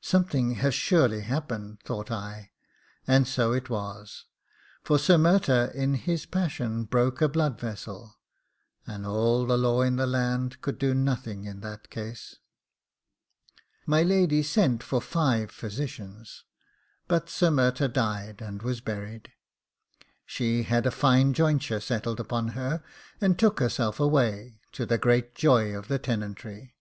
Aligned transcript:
Something 0.00 0.52
has 0.62 0.76
surely 0.76 1.22
happened, 1.22 1.80
thought 1.80 2.08
I; 2.08 2.52
and 3.04 3.26
so 3.26 3.52
it 3.52 3.68
was, 3.68 4.26
for 4.84 4.96
Sir 4.96 5.18
Murtagh 5.18 5.74
in 5.74 5.94
his 5.94 6.24
passion 6.24 6.84
broke 6.84 7.20
a 7.20 7.28
blood 7.28 7.58
vessel, 7.58 8.16
and 8.86 9.04
all 9.04 9.44
the 9.44 9.56
law 9.58 9.82
in 9.82 9.96
the 9.96 10.06
land 10.06 10.60
could 10.62 10.78
do 10.78 10.94
nothing 10.94 11.46
in 11.46 11.62
that 11.62 11.90
case. 11.90 12.36
My 13.84 14.04
lady 14.04 14.44
sent 14.44 14.84
for 14.84 15.00
five 15.02 15.50
physicians, 15.50 16.44
but 17.08 17.28
Sir 17.28 17.50
Murtagh 17.50 17.92
died, 17.92 18.40
and 18.40 18.62
was 18.62 18.80
buried. 18.80 19.32
She 20.24 20.62
had 20.62 20.86
a 20.86 20.92
fine 20.92 21.32
jointure 21.34 21.80
settled 21.80 22.20
upon 22.20 22.50
her, 22.50 22.84
and 23.20 23.36
took 23.36 23.58
herself 23.58 23.98
away, 23.98 24.60
to 24.74 24.86
the 24.86 24.96
great 24.96 25.34
joy 25.34 25.76
of 25.76 25.88
the 25.88 25.98
tenantry. 25.98 26.76